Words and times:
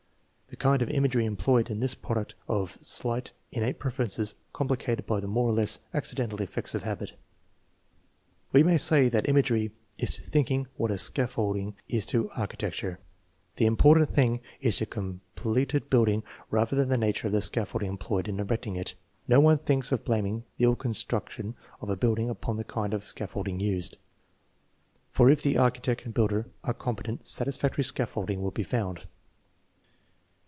The 0.51 0.57
kind 0.57 0.81
of 0.81 0.89
imagery 0.89 1.23
employed 1.25 1.71
is 1.71 1.79
the 1.91 1.97
product 1.97 2.35
of 2.49 2.75
AVEEAGE 2.75 2.75
ADULT, 2.75 3.13
5 3.23 3.23
329 3.23 3.23
slight, 3.23 3.31
innate 3.53 3.79
preferences 3.79 4.35
complicated 4.51 5.05
by 5.05 5.21
the 5.21 5.27
more 5.27 5.47
or 5.47 5.53
less 5.53 5.79
accidental 5.93 6.41
effects 6.41 6.75
of 6.75 6.83
habit. 6.83 7.13
We 8.51 8.61
may 8.61 8.77
say 8.77 9.07
that 9.07 9.29
imagery 9.29 9.71
is 9.97 10.11
to 10.11 10.21
thinking 10.21 10.67
what 10.75 10.91
scaffold 10.99 11.55
ing 11.57 11.75
is 11.87 12.05
to 12.07 12.29
architecture. 12.31 12.99
The 13.55 13.65
important 13.65 14.09
thing 14.09 14.41
is 14.59 14.77
the 14.79 14.85
com 14.85 15.21
pleted 15.37 15.89
building 15.89 16.21
rather 16.49 16.75
than 16.75 16.89
the 16.89 16.97
nature 16.97 17.27
of 17.27 17.33
the 17.33 17.39
scaffolding 17.41 17.87
employed 17.89 18.27
in 18.27 18.37
erecting 18.37 18.75
it. 18.75 18.93
No 19.29 19.39
one 19.39 19.57
thinks 19.57 19.93
of 19.93 20.03
blaming 20.03 20.43
the 20.57 20.65
ill 20.65 20.75
construction 20.75 21.55
of 21.79 21.89
a 21.89 21.95
building 21.95 22.29
upon 22.29 22.57
the 22.57 22.65
kind 22.65 22.93
of 22.93 23.07
scaffolding 23.07 23.61
used, 23.61 23.97
for 25.11 25.29
if 25.29 25.41
the 25.41 25.57
architect 25.57 26.03
and 26.03 26.13
builder 26.13 26.45
are 26.61 26.73
competent 26.73 27.25
satisfactory 27.25 27.85
scaffolding 27.85 28.41
will 28.41 28.51
be 28.51 28.63
found. 28.63 29.03